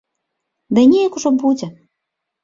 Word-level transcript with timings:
Ды 0.77 0.85
неяк 0.93 1.17
ужо 1.19 1.31
будзе. 1.43 1.67